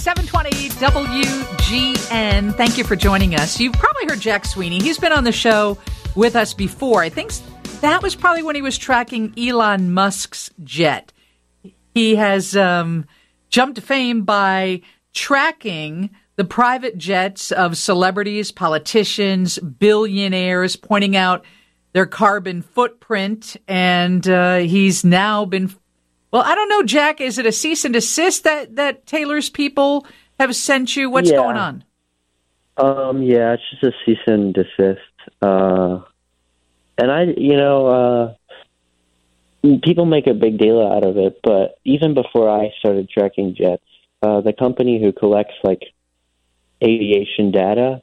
720 0.00 0.70
WGN. 0.80 2.54
Thank 2.54 2.78
you 2.78 2.84
for 2.84 2.96
joining 2.96 3.34
us. 3.34 3.60
You've 3.60 3.74
probably 3.74 4.06
heard 4.06 4.18
Jack 4.18 4.46
Sweeney. 4.46 4.80
He's 4.80 4.96
been 4.96 5.12
on 5.12 5.24
the 5.24 5.32
show 5.32 5.76
with 6.16 6.36
us 6.36 6.54
before. 6.54 7.02
I 7.02 7.10
think 7.10 7.32
that 7.82 8.02
was 8.02 8.14
probably 8.14 8.42
when 8.42 8.54
he 8.54 8.62
was 8.62 8.78
tracking 8.78 9.34
Elon 9.38 9.92
Musk's 9.92 10.50
jet. 10.64 11.12
He 11.92 12.14
has 12.14 12.56
um, 12.56 13.04
jumped 13.50 13.74
to 13.74 13.82
fame 13.82 14.22
by 14.22 14.80
tracking 15.12 16.08
the 16.36 16.44
private 16.44 16.96
jets 16.96 17.52
of 17.52 17.76
celebrities, 17.76 18.50
politicians, 18.52 19.58
billionaires, 19.58 20.76
pointing 20.76 21.14
out 21.14 21.44
their 21.92 22.06
carbon 22.06 22.62
footprint. 22.62 23.58
And 23.68 24.26
uh, 24.26 24.56
he's 24.60 25.04
now 25.04 25.44
been 25.44 25.70
well, 26.30 26.42
I 26.42 26.54
don't 26.54 26.68
know, 26.68 26.82
Jack. 26.82 27.20
Is 27.20 27.38
it 27.38 27.46
a 27.46 27.52
cease 27.52 27.84
and 27.84 27.94
desist 27.94 28.44
that 28.44 28.76
that 28.76 29.06
Taylor's 29.06 29.50
people 29.50 30.06
have 30.38 30.54
sent 30.54 30.96
you? 30.96 31.10
What's 31.10 31.30
yeah. 31.30 31.36
going 31.36 31.56
on? 31.56 31.84
Um, 32.76 33.22
yeah, 33.22 33.54
it's 33.54 33.62
just 33.70 33.82
a 33.82 33.92
cease 34.04 34.18
and 34.26 34.54
desist. 34.54 35.00
Uh, 35.42 36.00
and 36.96 37.10
I, 37.10 37.24
you 37.36 37.56
know, 37.56 37.86
uh, 37.86 38.34
people 39.82 40.06
make 40.06 40.26
a 40.26 40.34
big 40.34 40.58
deal 40.58 40.80
out 40.86 41.04
of 41.04 41.16
it, 41.16 41.40
but 41.42 41.78
even 41.84 42.14
before 42.14 42.48
I 42.48 42.72
started 42.78 43.10
tracking 43.10 43.54
jets, 43.54 43.84
uh, 44.22 44.40
the 44.40 44.52
company 44.52 45.00
who 45.00 45.12
collects 45.12 45.54
like 45.62 45.82
aviation 46.82 47.50
data 47.50 48.02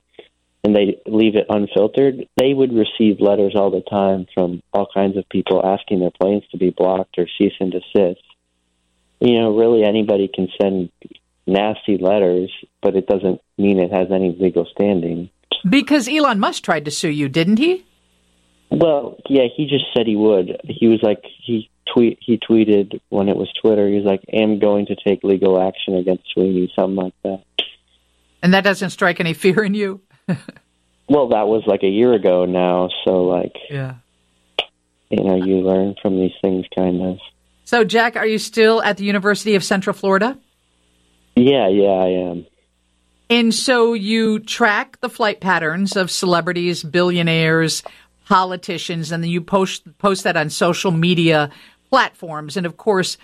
and 0.68 0.76
they 0.76 1.02
leave 1.06 1.38
it 1.38 1.46
unfiltered, 1.50 2.28
they 2.36 2.54
would 2.54 2.74
receive 2.74 3.22
letters 3.22 3.54
all 3.56 3.72
the 3.72 3.82
time 3.90 4.28
from 4.34 4.62
all 4.74 4.86
kinds 4.94 5.16
of 5.16 5.24
people 5.30 5.66
asking 5.66 6.02
their 6.02 6.12
planes 6.12 6.44
to 6.52 6.58
be 6.58 6.72
blocked 6.72 7.18
or 7.18 7.26
cease 7.38 7.54
and 7.62 7.72
desist. 7.72 8.22
You 9.22 9.40
know, 9.40 9.56
really 9.56 9.86
anybody 9.86 10.28
can 10.28 10.50
send 10.62 10.90
nasty 11.48 11.98
letters, 11.98 12.52
but 12.82 12.98
it 12.98 13.08
doesn't 13.08 13.40
mean 13.58 13.80
it 13.80 13.94
has 13.94 14.12
any 14.12 14.36
legal 14.38 14.68
standing. 14.70 15.30
Because 15.68 16.10
Elon 16.10 16.40
Musk 16.40 16.64
tried 16.64 16.84
to 16.84 16.92
sue 16.92 17.10
you, 17.10 17.30
didn't 17.30 17.60
he? 17.60 17.86
Well, 18.70 19.16
yeah, 19.30 19.46
he 19.56 19.68
just 19.68 19.86
said 19.96 20.06
he 20.06 20.18
would. 20.18 20.60
He 20.66 20.88
was 20.88 21.00
like 21.02 21.24
he 21.46 21.70
tweet 21.94 22.20
he 22.22 22.38
tweeted 22.38 23.00
when 23.08 23.30
it 23.30 23.38
was 23.38 23.50
Twitter. 23.62 23.88
He 23.88 23.96
was 23.96 24.04
like, 24.04 24.22
"Am 24.34 24.60
going 24.60 24.88
to 24.88 24.96
take 24.96 25.24
legal 25.24 25.60
action 25.62 25.96
against 25.96 26.26
Sweeney," 26.34 26.70
something 26.76 26.98
like 26.98 27.14
that. 27.24 27.44
And 28.44 28.54
that 28.54 28.66
doesn't 28.66 28.90
strike 28.90 29.22
any 29.22 29.34
fear 29.34 29.64
in 29.64 29.74
you. 29.74 30.02
well, 31.10 31.30
that 31.30 31.48
was 31.48 31.64
like 31.66 31.84
a 31.84 31.90
year 31.90 32.14
ago 32.14 32.46
now, 32.46 32.90
so 33.06 33.24
like, 33.24 33.56
yeah, 33.70 33.96
you 35.10 35.24
know, 35.24 35.36
you 35.36 35.58
learn 35.58 35.96
from 36.02 36.18
these 36.18 36.34
things, 36.42 36.66
kind 36.76 37.02
of. 37.02 37.20
So, 37.66 37.84
Jack, 37.84 38.16
are 38.16 38.26
you 38.26 38.38
still 38.38 38.82
at 38.82 38.98
the 38.98 39.04
University 39.04 39.56
of 39.56 39.64
Central 39.64 39.94
Florida? 39.94 40.38
Yeah, 41.36 41.68
yeah, 41.68 41.90
I 41.90 42.08
am. 42.08 42.46
And 43.30 43.54
so 43.54 43.94
you 43.94 44.40
track 44.40 45.00
the 45.02 45.10
flight 45.10 45.42
patterns 45.42 45.98
of 45.98 46.10
celebrities, 46.10 46.84
billionaires, 46.84 47.84
politicians, 48.26 49.12
and 49.12 49.24
then 49.24 49.30
you 49.30 49.42
post 49.42 49.98
post 49.98 50.24
that 50.24 50.38
on 50.38 50.50
social 50.50 50.92
media 50.92 51.52
platforms. 51.90 52.56
And 52.56 52.66
of 52.66 52.78
course, 52.78 53.18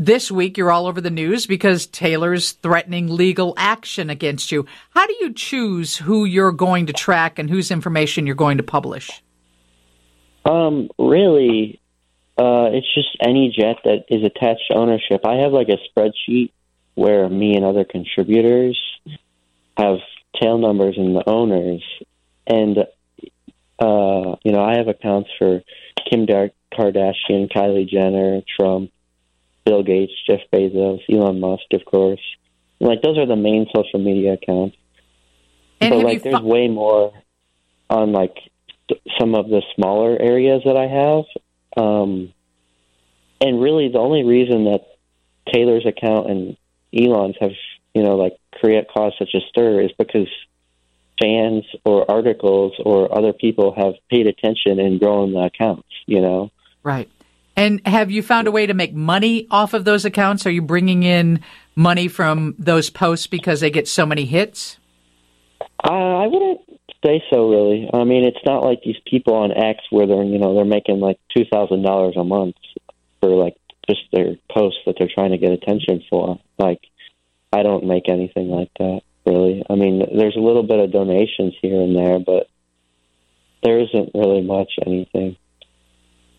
this 0.00 0.30
week 0.30 0.56
you're 0.56 0.72
all 0.72 0.86
over 0.86 1.00
the 1.00 1.10
news 1.10 1.46
because 1.46 1.86
Taylor's 1.86 2.52
threatening 2.52 3.14
legal 3.14 3.52
action 3.58 4.08
against 4.08 4.50
you. 4.50 4.64
How 4.94 5.06
do 5.06 5.14
you 5.20 5.34
choose 5.34 5.94
who 5.98 6.24
you're 6.24 6.52
going 6.52 6.86
to 6.86 6.94
track 6.94 7.38
and 7.38 7.50
whose 7.50 7.70
information 7.70 8.26
you're 8.26 8.34
going 8.34 8.56
to 8.56 8.62
publish? 8.62 9.22
Um, 10.46 10.88
really, 10.98 11.80
uh, 12.38 12.72
it's 12.72 12.92
just 12.94 13.14
any 13.20 13.54
jet 13.54 13.76
that 13.84 14.06
is 14.08 14.24
attached 14.24 14.62
to 14.70 14.78
ownership. 14.78 15.26
I 15.26 15.34
have 15.34 15.52
like 15.52 15.68
a 15.68 15.76
spreadsheet 15.86 16.52
where 16.94 17.28
me 17.28 17.54
and 17.54 17.64
other 17.66 17.84
contributors 17.84 18.80
have 19.76 19.98
tail 20.40 20.56
numbers 20.56 20.94
and 20.96 21.14
the 21.14 21.28
owners, 21.28 21.84
and 22.46 22.78
uh, 22.78 24.36
you 24.42 24.52
know 24.52 24.64
I 24.64 24.76
have 24.78 24.88
accounts 24.88 25.28
for 25.38 25.60
Kim 26.08 26.26
Kardashian, 26.26 27.52
Kylie 27.52 27.88
Jenner, 27.88 28.40
Trump, 28.58 28.90
Bill 29.64 29.82
Gates, 29.82 30.12
Jeff 30.26 30.40
Bezos, 30.52 31.00
Elon 31.10 31.40
Musk, 31.40 31.64
of 31.72 31.84
course. 31.84 32.20
like 32.80 33.02
those 33.02 33.18
are 33.18 33.26
the 33.26 33.36
main 33.36 33.66
social 33.74 34.00
media 34.00 34.34
accounts. 34.34 34.76
And 35.80 35.94
but 35.94 36.04
like, 36.04 36.22
there's 36.22 36.38
fu- 36.38 36.46
way 36.46 36.68
more 36.68 37.12
on 37.88 38.12
like 38.12 38.36
some 39.18 39.34
of 39.34 39.48
the 39.48 39.62
smaller 39.74 40.16
areas 40.20 40.62
that 40.64 40.76
I 40.76 40.86
have. 40.86 41.24
Um, 41.76 42.32
and 43.40 43.60
really, 43.60 43.88
the 43.88 43.98
only 43.98 44.24
reason 44.24 44.64
that 44.64 44.86
Taylor's 45.52 45.86
account 45.86 46.30
and 46.30 46.56
Elon's 46.94 47.36
have, 47.40 47.52
you 47.94 48.02
know, 48.02 48.16
like 48.16 48.36
create 48.54 48.88
caused 48.88 49.16
such 49.18 49.34
a 49.34 49.40
stir 49.48 49.80
is 49.80 49.92
because 49.98 50.28
fans 51.20 51.64
or 51.84 52.10
articles 52.10 52.72
or 52.84 53.16
other 53.16 53.32
people 53.32 53.74
have 53.76 53.94
paid 54.10 54.26
attention 54.26 54.78
and 54.78 54.98
grown 54.98 55.32
the 55.32 55.40
accounts, 55.40 55.88
you 56.06 56.20
know? 56.20 56.50
Right. 56.82 57.10
And 57.56 57.86
have 57.86 58.10
you 58.10 58.22
found 58.22 58.46
a 58.46 58.50
way 58.50 58.66
to 58.66 58.74
make 58.74 58.94
money 58.94 59.46
off 59.50 59.74
of 59.74 59.84
those 59.84 60.04
accounts? 60.04 60.46
Are 60.46 60.50
you 60.50 60.62
bringing 60.62 61.02
in 61.02 61.40
money 61.74 62.08
from 62.08 62.54
those 62.58 62.90
posts 62.90 63.26
because 63.26 63.60
they 63.60 63.70
get 63.70 63.88
so 63.88 64.06
many 64.06 64.24
hits? 64.24 64.78
Uh, 65.84 65.92
I 65.92 66.26
wouldn't 66.26 66.60
say 67.04 67.22
so, 67.30 67.50
really. 67.50 67.88
I 67.92 68.04
mean, 68.04 68.24
it's 68.24 68.44
not 68.44 68.64
like 68.64 68.82
these 68.82 69.00
people 69.06 69.34
on 69.34 69.52
X 69.52 69.80
where 69.90 70.06
they're 70.06 70.24
you 70.24 70.38
know 70.38 70.54
they're 70.54 70.64
making 70.64 71.00
like 71.00 71.18
two 71.36 71.44
thousand 71.50 71.82
dollars 71.82 72.14
a 72.16 72.24
month 72.24 72.56
for 73.20 73.30
like 73.30 73.56
just 73.88 74.02
their 74.12 74.36
posts 74.50 74.80
that 74.86 74.96
they're 74.98 75.10
trying 75.12 75.32
to 75.32 75.38
get 75.38 75.52
attention 75.52 76.02
for. 76.08 76.38
Like, 76.58 76.80
I 77.52 77.62
don't 77.62 77.86
make 77.86 78.08
anything 78.08 78.48
like 78.48 78.70
that, 78.78 79.00
really. 79.26 79.64
I 79.68 79.74
mean, 79.74 79.98
there's 80.16 80.36
a 80.36 80.40
little 80.40 80.62
bit 80.62 80.78
of 80.78 80.92
donations 80.92 81.54
here 81.60 81.80
and 81.80 81.96
there, 81.96 82.18
but 82.18 82.48
there 83.62 83.80
isn't 83.80 84.10
really 84.14 84.42
much 84.42 84.72
anything. 84.86 85.36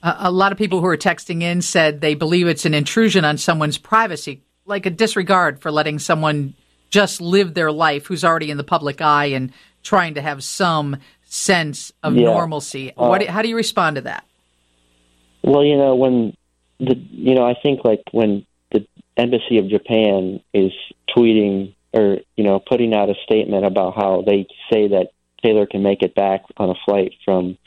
A 0.04 0.32
lot 0.32 0.52
of 0.52 0.58
people 0.58 0.82
who 0.82 0.88
are 0.88 0.98
texting 0.98 1.44
in 1.44 1.62
said 1.62 2.02
they 2.02 2.16
believe 2.16 2.48
it's 2.48 2.66
an 2.66 2.74
intrusion 2.74 3.24
on 3.24 3.38
someone's 3.38 3.78
privacy, 3.78 4.42
like 4.66 4.86
a 4.86 4.90
disregard 4.90 5.62
for 5.62 5.72
letting 5.72 6.00
someone 6.00 6.56
just 6.90 7.22
live 7.22 7.54
their 7.54 7.72
life 7.72 8.08
who's 8.08 8.24
already 8.24 8.50
in 8.50 8.58
the 8.58 8.64
public 8.64 9.02
eye 9.02 9.26
and 9.26 9.52
trying 9.84 10.16
to 10.16 10.22
have 10.22 10.44
some 10.44 10.98
sense 11.24 11.92
of 12.04 12.16
yeah. 12.16 12.26
normalcy. 12.26 12.92
Uh, 12.92 13.08
what? 13.08 13.26
How 13.28 13.42
do 13.42 13.50
you 13.50 13.56
respond 13.56 13.96
to 13.96 14.02
that? 14.04 14.26
Well, 15.44 15.64
you 15.64 15.78
know, 15.78 15.96
when 15.96 16.36
the 16.80 16.96
you 17.12 17.36
know, 17.36 17.46
I 17.46 17.56
think 17.62 17.84
like 17.84 18.04
when 18.12 18.46
the 18.72 18.86
embassy 19.18 19.58
of 19.58 19.70
Japan 19.70 20.42
is 20.54 20.72
tweeting 21.16 21.74
or 21.94 22.18
you 22.36 22.44
know 22.44 22.60
putting 22.60 22.94
out 22.94 23.10
a 23.10 23.16
statement 23.24 23.66
about 23.66 23.96
how 23.96 24.24
they 24.26 24.48
say 24.72 24.90
that 24.90 25.10
Taylor 25.44 25.66
can 25.66 25.84
make 25.84 26.02
it 26.02 26.16
back 26.16 26.42
on 26.58 26.70
a 26.70 26.76
flight 26.86 27.14
from 27.26 27.58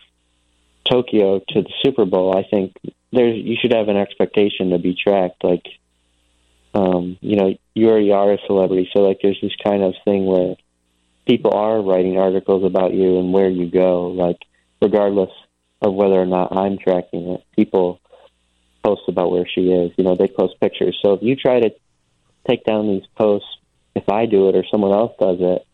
Tokyo 0.90 1.40
to 1.48 1.62
the 1.62 1.72
Super 1.84 2.04
Bowl, 2.04 2.36
I 2.36 2.44
think 2.48 2.74
there's 3.12 3.36
you 3.36 3.56
should 3.60 3.72
have 3.72 3.88
an 3.88 3.96
expectation 3.96 4.70
to 4.70 4.78
be 4.78 4.94
tracked. 4.94 5.42
Like, 5.42 5.66
um, 6.74 7.18
you 7.20 7.36
know, 7.36 7.54
you 7.74 7.88
already 7.88 8.12
are 8.12 8.32
a 8.32 8.38
celebrity, 8.46 8.88
so 8.92 9.00
like 9.00 9.18
there's 9.22 9.40
this 9.40 9.56
kind 9.64 9.82
of 9.82 9.94
thing 10.04 10.26
where 10.26 10.56
people 11.26 11.52
are 11.54 11.80
writing 11.80 12.18
articles 12.18 12.64
about 12.64 12.92
you 12.92 13.18
and 13.18 13.32
where 13.32 13.48
you 13.48 13.70
go. 13.70 14.08
Like, 14.08 14.38
regardless 14.82 15.30
of 15.80 15.94
whether 15.94 16.20
or 16.20 16.26
not 16.26 16.56
I'm 16.56 16.78
tracking 16.78 17.30
it, 17.30 17.44
people 17.56 18.00
post 18.84 19.02
about 19.08 19.30
where 19.30 19.46
she 19.46 19.62
is. 19.62 19.92
You 19.96 20.04
know, 20.04 20.16
they 20.16 20.28
post 20.28 20.60
pictures. 20.60 20.98
So 21.04 21.14
if 21.14 21.22
you 21.22 21.36
try 21.36 21.60
to 21.60 21.70
take 22.48 22.64
down 22.64 22.88
these 22.88 23.06
posts, 23.16 23.48
if 23.94 24.08
I 24.08 24.26
do 24.26 24.48
it 24.48 24.56
or 24.56 24.64
someone 24.70 24.92
else 24.92 25.12
does 25.18 25.38
it, 25.40 25.66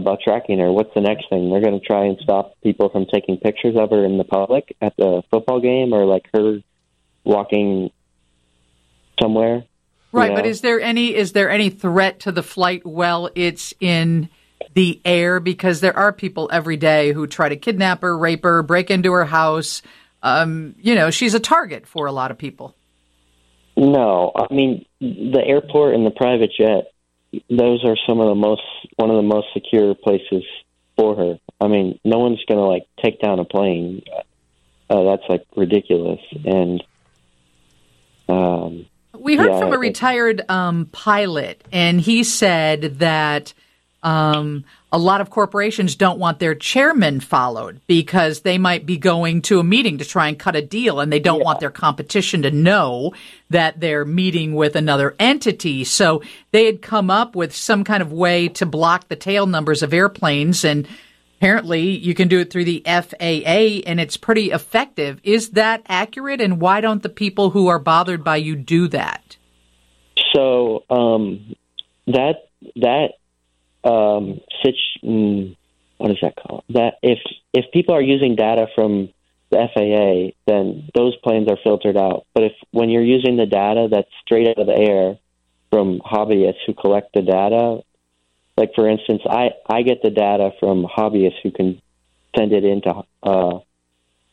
about 0.00 0.20
tracking 0.22 0.58
her. 0.58 0.72
What's 0.72 0.92
the 0.94 1.00
next 1.00 1.28
thing? 1.28 1.50
They're 1.50 1.60
going 1.60 1.78
to 1.78 1.84
try 1.84 2.04
and 2.04 2.18
stop 2.20 2.60
people 2.62 2.88
from 2.88 3.06
taking 3.06 3.36
pictures 3.36 3.76
of 3.76 3.90
her 3.90 4.04
in 4.04 4.18
the 4.18 4.24
public 4.24 4.76
at 4.80 4.96
the 4.96 5.22
football 5.30 5.60
game 5.60 5.92
or 5.92 6.04
like 6.04 6.28
her 6.34 6.60
walking 7.24 7.90
somewhere. 9.20 9.64
Right, 10.12 10.24
you 10.24 10.30
know? 10.30 10.36
but 10.36 10.46
is 10.46 10.60
there 10.60 10.80
any 10.80 11.14
is 11.14 11.32
there 11.32 11.50
any 11.50 11.70
threat 11.70 12.20
to 12.20 12.32
the 12.32 12.42
flight 12.42 12.84
while 12.84 13.30
it's 13.34 13.72
in 13.80 14.28
the 14.74 15.00
air? 15.04 15.38
Because 15.38 15.80
there 15.80 15.96
are 15.96 16.12
people 16.12 16.48
every 16.52 16.76
day 16.76 17.12
who 17.12 17.26
try 17.26 17.48
to 17.48 17.56
kidnap 17.56 18.02
her, 18.02 18.16
rape 18.16 18.42
her, 18.42 18.62
break 18.62 18.90
into 18.90 19.12
her 19.12 19.24
house. 19.24 19.82
Um, 20.22 20.74
you 20.80 20.94
know, 20.94 21.10
she's 21.10 21.34
a 21.34 21.40
target 21.40 21.86
for 21.86 22.06
a 22.06 22.12
lot 22.12 22.30
of 22.30 22.38
people. 22.38 22.74
No, 23.76 24.32
I 24.34 24.52
mean 24.52 24.84
the 25.00 25.42
airport 25.44 25.94
and 25.94 26.04
the 26.04 26.10
private 26.10 26.50
jet 26.56 26.92
those 27.48 27.84
are 27.84 27.96
some 28.06 28.20
of 28.20 28.28
the 28.28 28.34
most 28.34 28.62
one 28.96 29.10
of 29.10 29.16
the 29.16 29.22
most 29.22 29.48
secure 29.52 29.94
places 29.94 30.44
for 30.96 31.16
her. 31.16 31.38
I 31.60 31.68
mean, 31.68 31.98
no 32.04 32.18
one's 32.18 32.44
going 32.46 32.58
to 32.58 32.66
like 32.66 32.86
take 33.02 33.20
down 33.20 33.38
a 33.38 33.44
plane. 33.44 34.02
Uh, 34.88 35.04
that's 35.04 35.22
like 35.28 35.46
ridiculous. 35.56 36.20
And 36.44 36.82
um, 38.28 38.86
we 39.16 39.36
heard 39.36 39.50
yeah, 39.50 39.58
from 39.58 39.72
a 39.72 39.78
retired 39.78 40.42
um, 40.50 40.86
pilot, 40.86 41.62
and 41.72 42.00
he 42.00 42.24
said 42.24 42.98
that 42.98 43.54
um, 44.02 44.64
a 44.92 44.98
lot 44.98 45.20
of 45.20 45.30
corporations 45.30 45.94
don't 45.94 46.18
want 46.18 46.38
their 46.38 46.54
chairman 46.54 47.20
followed 47.20 47.80
because 47.86 48.40
they 48.40 48.58
might 48.58 48.86
be 48.86 48.96
going 48.96 49.42
to 49.42 49.60
a 49.60 49.64
meeting 49.64 49.98
to 49.98 50.04
try 50.04 50.28
and 50.28 50.38
cut 50.38 50.56
a 50.56 50.62
deal 50.62 51.00
and 51.00 51.12
they 51.12 51.20
don't 51.20 51.38
yeah. 51.38 51.44
want 51.44 51.60
their 51.60 51.70
competition 51.70 52.42
to 52.42 52.50
know 52.50 53.12
that 53.50 53.78
they're 53.78 54.04
meeting 54.04 54.54
with 54.54 54.74
another 54.74 55.14
entity. 55.18 55.84
So 55.84 56.22
they 56.50 56.66
had 56.66 56.82
come 56.82 57.10
up 57.10 57.36
with 57.36 57.54
some 57.54 57.84
kind 57.84 58.02
of 58.02 58.12
way 58.12 58.48
to 58.48 58.66
block 58.66 59.08
the 59.08 59.16
tail 59.16 59.46
numbers 59.46 59.82
of 59.82 59.94
airplanes 59.94 60.64
and 60.64 60.88
apparently 61.38 61.96
you 61.96 62.14
can 62.14 62.26
do 62.26 62.40
it 62.40 62.50
through 62.50 62.64
the 62.64 62.82
FAA 62.84 63.86
and 63.86 64.00
it's 64.00 64.16
pretty 64.16 64.50
effective. 64.50 65.20
Is 65.22 65.50
that 65.50 65.82
accurate 65.86 66.40
and 66.40 66.60
why 66.60 66.80
don't 66.80 67.02
the 67.02 67.08
people 67.08 67.50
who 67.50 67.68
are 67.68 67.78
bothered 67.78 68.24
by 68.24 68.36
you 68.36 68.56
do 68.56 68.88
that? 68.88 69.36
So 70.34 70.84
um, 70.90 71.54
that 72.06 72.48
that 72.76 73.12
um, 73.84 74.40
such 74.62 74.78
mm, 75.04 75.56
what 75.98 76.10
is 76.10 76.18
that 76.22 76.34
called? 76.36 76.64
That 76.70 76.94
if 77.02 77.18
if 77.52 77.66
people 77.72 77.94
are 77.94 78.02
using 78.02 78.36
data 78.36 78.66
from 78.74 79.10
the 79.50 79.68
FAA, 79.74 80.36
then 80.46 80.88
those 80.94 81.16
planes 81.16 81.48
are 81.50 81.58
filtered 81.62 81.96
out. 81.96 82.26
But 82.34 82.44
if 82.44 82.52
when 82.70 82.88
you're 82.88 83.04
using 83.04 83.36
the 83.36 83.46
data 83.46 83.88
that's 83.90 84.08
straight 84.24 84.48
out 84.48 84.58
of 84.58 84.66
the 84.66 84.76
air 84.76 85.18
from 85.70 86.00
hobbyists 86.00 86.64
who 86.66 86.74
collect 86.74 87.12
the 87.14 87.22
data, 87.22 87.82
like 88.56 88.70
for 88.74 88.88
instance, 88.88 89.22
I 89.28 89.50
I 89.68 89.82
get 89.82 90.02
the 90.02 90.10
data 90.10 90.52
from 90.58 90.84
hobbyists 90.84 91.40
who 91.42 91.50
can 91.50 91.80
send 92.36 92.52
it 92.52 92.64
into 92.64 93.02
uh, 93.22 93.58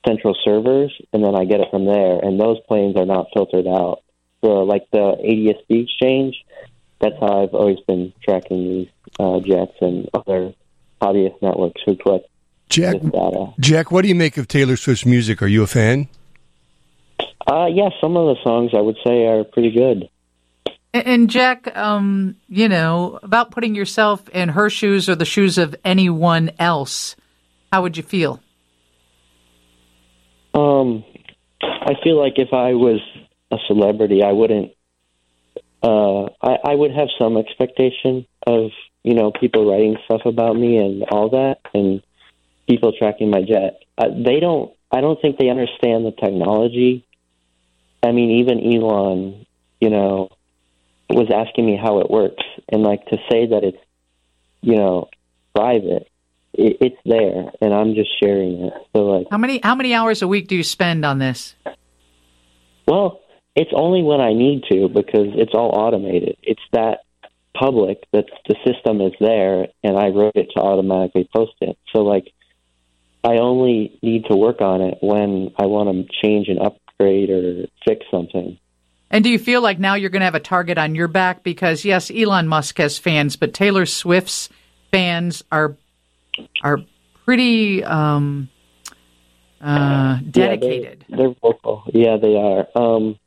central 0.08 0.36
servers, 0.46 0.94
and 1.12 1.24
then 1.24 1.36
I 1.36 1.46
get 1.46 1.60
it 1.60 1.70
from 1.72 1.86
there. 1.86 2.20
And 2.20 2.40
those 2.40 2.60
planes 2.68 2.96
are 2.96 3.06
not 3.06 3.28
filtered 3.34 3.68
out. 3.68 4.04
So 4.42 4.64
like 4.64 4.88
the 4.92 5.18
ADSB 5.20 5.84
exchange, 5.84 6.36
that's 7.00 7.16
how 7.20 7.44
I've 7.44 7.54
always 7.54 7.80
been 7.88 8.14
tracking 8.24 8.64
these 8.64 8.88
uh, 9.20 9.40
jets 9.40 9.74
and 9.82 10.10
other 10.14 10.54
hobbyist 11.02 11.42
networks 11.42 11.82
who 11.86 11.96
collect 11.96 12.28
Jack, 12.70 12.98
Jack, 13.60 13.92
what 13.92 14.02
do 14.02 14.10
you 14.10 14.16
make 14.16 14.38
of 14.38 14.48
Taylor 14.48 14.76
Swift's 14.76 15.06
music? 15.06 15.42
Are 15.42 15.48
you 15.48 15.64
a 15.64 15.68
fan? 15.68 16.10
Uh, 17.50 17.68
yeah, 17.68 17.90
some 18.02 18.18
of 18.18 18.36
the 18.36 18.44
songs 18.44 18.72
I 18.76 18.82
would 18.82 18.98
say 19.06 19.26
are 19.26 19.46
pretty 19.46 19.72
good. 19.72 20.10
And 20.94 21.30
Jack, 21.30 21.76
um, 21.78 22.36
you 22.50 22.68
know, 22.68 23.20
about 23.24 23.52
putting 23.52 23.76
yourself 23.76 24.28
in 24.30 24.50
her 24.50 24.70
shoes 24.70 25.08
or 25.08 25.16
the 25.16 25.26
shoes 25.26 25.58
of 25.58 25.76
anyone 25.86 26.52
else, 26.60 27.16
how 27.72 27.84
would 27.84 27.96
you 27.96 28.04
feel? 28.04 28.42
Um, 30.54 31.06
I 31.62 31.94
feel 32.04 32.20
like 32.20 32.34
if 32.38 32.52
I 32.52 32.74
was 32.74 33.00
a 33.52 33.58
celebrity, 33.68 34.24
I 34.24 34.32
wouldn't. 34.32 34.72
Uh, 35.84 36.26
I, 36.42 36.58
I 36.64 36.76
would 36.76 36.92
have 36.92 37.08
some 37.20 37.38
expectation 37.38 38.26
of 38.46 38.72
you 39.08 39.14
know, 39.14 39.32
people 39.32 39.72
writing 39.72 39.96
stuff 40.04 40.26
about 40.26 40.58
me 40.58 40.76
and 40.76 41.04
all 41.04 41.30
that, 41.30 41.60
and 41.74 42.04
people 42.68 42.92
tracking 42.92 43.30
my 43.30 43.42
jet. 43.42 43.80
Uh, 43.98 44.10
they 44.10 44.42
don't. 44.42 44.74
I 44.92 45.00
don't 45.00 45.22
think 45.22 45.38
they 45.38 45.50
understand 45.50 46.06
the 46.06 46.12
technology. 46.12 47.08
I 48.04 48.12
mean, 48.12 48.42
even 48.42 48.60
Elon, 48.60 49.46
you 49.80 49.90
know, 49.90 50.28
was 51.10 51.32
asking 51.34 51.66
me 51.66 51.80
how 51.82 52.02
it 52.02 52.12
works, 52.12 52.44
and 52.68 52.84
like 52.84 53.06
to 53.06 53.18
say 53.32 53.48
that 53.48 53.64
it's, 53.64 53.78
you 54.60 54.76
know, 54.76 55.08
private. 55.56 56.10
It, 56.52 56.76
it's 56.82 56.98
there, 57.06 57.50
and 57.62 57.74
I'm 57.74 57.96
just 57.96 58.10
sharing 58.20 58.66
it. 58.66 58.74
So, 58.94 59.06
like, 59.06 59.28
how 59.32 59.38
many 59.38 59.62
how 59.64 59.76
many 59.76 59.94
hours 59.94 60.22
a 60.22 60.28
week 60.28 60.50
do 60.50 60.58
you 60.58 60.64
spend 60.64 61.06
on 61.06 61.20
this? 61.20 61.56
Well, 62.86 63.22
it's 63.58 63.72
only 63.74 64.04
when 64.04 64.22
I 64.22 64.34
need 64.34 64.64
to 64.72 64.88
because 64.88 65.34
it's 65.34 65.54
all 65.56 65.72
automated. 65.74 66.38
It's 66.44 66.62
that 66.74 67.00
public 67.56 68.04
that 68.14 68.26
the 68.48 68.56
system 68.64 69.02
is 69.02 69.14
there 69.20 69.70
and 69.84 69.98
I 69.98 70.10
wrote 70.10 70.36
it 70.36 70.50
to 70.56 70.62
automatically 70.62 71.28
post 71.36 71.54
it. 71.62 71.76
So 71.92 72.04
like 72.04 72.32
I 73.24 73.38
only 73.38 73.98
need 74.04 74.26
to 74.26 74.36
work 74.36 74.62
on 74.62 74.82
it 74.82 75.00
when 75.02 75.52
I 75.58 75.66
want 75.66 75.90
to 75.90 76.14
change 76.22 76.50
and 76.50 76.60
upgrade 76.60 77.32
or 77.32 77.66
fix 77.84 78.06
something. 78.12 78.60
And 79.10 79.24
do 79.24 79.32
you 79.32 79.40
feel 79.40 79.62
like 79.62 79.80
now 79.80 79.96
you're 79.96 80.12
going 80.12 80.20
to 80.20 80.26
have 80.26 80.36
a 80.36 80.40
target 80.40 80.78
on 80.78 80.94
your 80.94 81.08
back 81.08 81.42
because 81.42 81.84
yes, 81.84 82.12
Elon 82.12 82.48
Musk 82.48 82.78
has 82.78 83.00
fans, 83.00 83.38
but 83.38 83.56
Taylor 83.56 83.88
Swift's 83.88 84.50
fans 84.92 85.44
are 85.52 85.76
are 86.62 86.78
pretty 87.26 87.84
um, 87.84 88.50
uh, 89.60 90.20
dedicated. 90.30 91.06
Yeah, 91.08 91.16
they're, 91.16 91.28
they're 91.28 91.36
vocal. 91.42 91.84
Yeah, 91.92 92.18
they 92.18 92.36
are. 92.36 92.68
Um, 92.76 93.18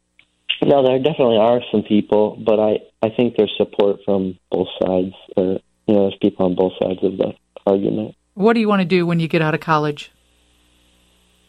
no, 0.62 0.86
there 0.86 0.98
definitely 0.98 1.38
are 1.38 1.60
some 1.72 1.82
people, 1.82 2.36
but 2.36 2.60
I 2.60 2.80
I 3.02 3.10
think 3.10 3.36
there's 3.36 3.52
support 3.56 4.00
from 4.04 4.38
both 4.50 4.68
sides. 4.80 5.14
Or 5.36 5.58
you 5.86 5.94
know, 5.94 6.02
there's 6.02 6.18
people 6.20 6.46
on 6.46 6.54
both 6.54 6.72
sides 6.80 7.00
of 7.02 7.16
the 7.16 7.32
argument. 7.66 8.14
What 8.34 8.54
do 8.54 8.60
you 8.60 8.68
want 8.68 8.80
to 8.80 8.86
do 8.86 9.06
when 9.06 9.20
you 9.20 9.28
get 9.28 9.42
out 9.42 9.54
of 9.54 9.60
college? 9.60 10.12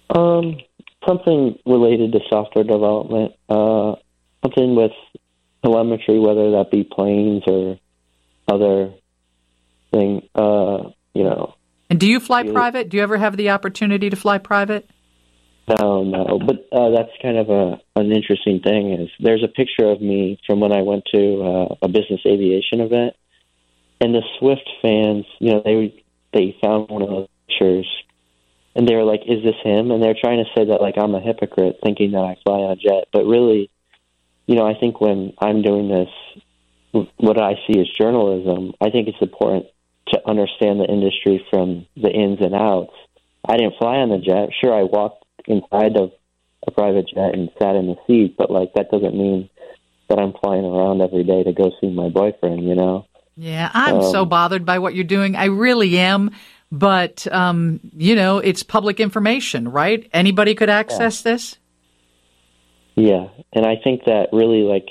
Um, 0.09 0.57
something 1.07 1.57
related 1.65 2.13
to 2.13 2.19
software 2.29 2.63
development. 2.63 3.33
Uh, 3.49 3.95
something 4.43 4.75
with 4.75 4.91
telemetry, 5.63 6.19
whether 6.19 6.51
that 6.51 6.71
be 6.71 6.83
planes 6.83 7.43
or 7.47 7.77
other 8.47 8.93
thing. 9.91 10.27
Uh, 10.33 10.89
you 11.13 11.23
know. 11.23 11.55
And 11.89 11.99
do 11.99 12.07
you 12.07 12.21
fly 12.21 12.43
private? 12.43 12.89
Do 12.89 12.97
you 12.97 13.03
ever 13.03 13.17
have 13.17 13.35
the 13.35 13.49
opportunity 13.49 14.09
to 14.09 14.15
fly 14.15 14.37
private? 14.37 14.89
No, 15.67 16.03
no, 16.03 16.39
but 16.39 16.67
uh, 16.71 16.89
that's 16.89 17.11
kind 17.21 17.37
of 17.37 17.49
a 17.49 17.79
an 17.95 18.11
interesting 18.11 18.61
thing. 18.61 18.93
Is 18.93 19.09
there's 19.19 19.43
a 19.43 19.47
picture 19.47 19.85
of 19.89 20.01
me 20.01 20.39
from 20.47 20.59
when 20.59 20.71
I 20.71 20.81
went 20.81 21.03
to 21.13 21.41
uh, 21.43 21.75
a 21.83 21.87
business 21.87 22.21
aviation 22.25 22.81
event, 22.81 23.15
and 24.01 24.13
the 24.13 24.23
Swift 24.39 24.67
fans, 24.81 25.25
you 25.39 25.53
know, 25.53 25.61
they 25.63 26.03
they 26.33 26.57
found 26.63 26.89
one 26.89 27.03
of 27.03 27.09
those 27.09 27.27
pictures, 27.47 27.87
and 28.75 28.87
they 28.87 28.95
were 28.95 29.03
like, 29.03 29.21
"Is 29.27 29.43
this 29.43 29.55
him?" 29.63 29.91
And 29.91 30.03
they're 30.03 30.17
trying 30.19 30.43
to 30.43 30.49
say 30.57 30.65
that 30.65 30.81
like 30.81 30.95
I'm 30.97 31.13
a 31.13 31.21
hypocrite, 31.21 31.79
thinking 31.83 32.11
that 32.11 32.25
I 32.25 32.37
fly 32.43 32.55
on 32.55 32.71
a 32.71 32.75
jet, 32.75 33.07
but 33.13 33.25
really, 33.25 33.69
you 34.47 34.55
know, 34.55 34.65
I 34.65 34.73
think 34.77 34.99
when 34.99 35.33
I'm 35.39 35.61
doing 35.61 35.87
this, 35.87 37.05
what 37.17 37.39
I 37.39 37.53
see 37.67 37.79
as 37.79 37.87
journalism, 37.99 38.73
I 38.81 38.89
think 38.89 39.07
it's 39.07 39.21
important 39.21 39.67
to 40.07 40.27
understand 40.27 40.79
the 40.79 40.89
industry 40.89 41.45
from 41.49 41.85
the 41.95 42.09
ins 42.09 42.41
and 42.41 42.55
outs. 42.55 42.93
I 43.47 43.57
didn't 43.57 43.75
fly 43.77 43.97
on 43.97 44.09
the 44.09 44.17
jet. 44.17 44.49
Sure, 44.59 44.73
I 44.73 44.83
walked 44.83 45.20
inside 45.45 45.97
of 45.97 46.11
a 46.67 46.71
private 46.71 47.07
jet 47.07 47.33
and 47.33 47.49
sat 47.59 47.75
in 47.75 47.87
the 47.87 47.95
seat, 48.07 48.35
but 48.37 48.51
like 48.51 48.73
that 48.75 48.91
doesn't 48.91 49.15
mean 49.15 49.49
that 50.09 50.19
I'm 50.19 50.33
flying 50.43 50.65
around 50.65 51.01
every 51.01 51.23
day 51.23 51.43
to 51.43 51.53
go 51.53 51.71
see 51.79 51.89
my 51.89 52.09
boyfriend, 52.09 52.67
you 52.67 52.75
know? 52.75 53.07
Yeah, 53.35 53.71
I'm 53.73 53.97
um, 53.97 54.11
so 54.11 54.25
bothered 54.25 54.65
by 54.65 54.79
what 54.79 54.93
you're 54.93 55.03
doing. 55.03 55.35
I 55.35 55.45
really 55.45 55.97
am. 55.97 56.31
But, 56.73 57.27
um, 57.29 57.81
you 57.97 58.15
know, 58.15 58.37
it's 58.37 58.63
public 58.63 59.01
information, 59.01 59.67
right? 59.67 60.09
Anybody 60.13 60.55
could 60.55 60.69
access 60.69 61.25
yeah. 61.25 61.31
this? 61.33 61.57
Yeah. 62.95 63.27
And 63.51 63.65
I 63.65 63.75
think 63.83 64.05
that 64.05 64.29
really, 64.31 64.61
like, 64.61 64.87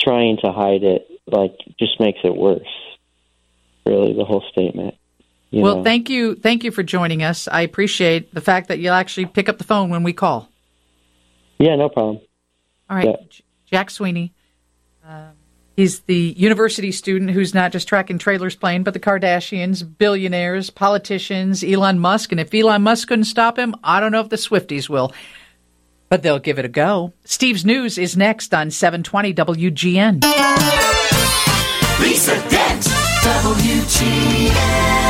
trying 0.00 0.38
to 0.44 0.52
hide 0.52 0.84
it, 0.84 1.08
like, 1.26 1.56
just 1.80 1.98
makes 1.98 2.20
it 2.22 2.36
worse. 2.36 2.62
Really, 3.84 4.14
the 4.14 4.24
whole 4.24 4.44
statement. 4.52 4.94
You 5.50 5.62
well, 5.62 5.76
know. 5.76 5.84
thank 5.84 6.10
you, 6.10 6.34
thank 6.34 6.64
you 6.64 6.70
for 6.70 6.82
joining 6.82 7.22
us. 7.22 7.48
I 7.48 7.62
appreciate 7.62 8.34
the 8.34 8.40
fact 8.40 8.68
that 8.68 8.78
you'll 8.78 8.94
actually 8.94 9.26
pick 9.26 9.48
up 9.48 9.58
the 9.58 9.64
phone 9.64 9.90
when 9.90 10.02
we 10.02 10.12
call. 10.12 10.48
Yeah, 11.58 11.76
no 11.76 11.88
problem. 11.88 12.20
All 12.90 12.96
right, 12.96 13.06
yeah. 13.06 13.16
Jack 13.70 13.90
Sweeney. 13.90 14.32
Uh, 15.06 15.28
he's 15.76 16.00
the 16.00 16.34
university 16.36 16.90
student 16.92 17.30
who's 17.30 17.54
not 17.54 17.72
just 17.72 17.88
tracking 17.88 18.18
Taylor's 18.18 18.56
plane, 18.56 18.82
but 18.82 18.92
the 18.92 19.00
Kardashians, 19.00 19.84
billionaires, 19.98 20.70
politicians, 20.70 21.62
Elon 21.62 21.98
Musk. 21.98 22.32
And 22.32 22.40
if 22.40 22.52
Elon 22.52 22.82
Musk 22.82 23.08
couldn't 23.08 23.24
stop 23.24 23.58
him, 23.58 23.74
I 23.82 24.00
don't 24.00 24.12
know 24.12 24.20
if 24.20 24.28
the 24.28 24.36
Swifties 24.36 24.88
will. 24.88 25.12
But 26.08 26.22
they'll 26.22 26.38
give 26.38 26.58
it 26.58 26.64
a 26.64 26.68
go. 26.68 27.12
Steve's 27.24 27.64
News 27.64 27.98
is 27.98 28.16
next 28.16 28.54
on 28.54 28.70
720 28.70 29.34
WGN. 29.34 30.22
Lisa 32.00 32.34
Dent, 32.48 32.84
WGN. 33.22 35.05